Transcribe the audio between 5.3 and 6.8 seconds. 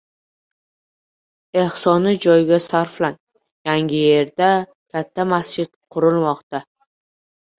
masjid qurilmoqda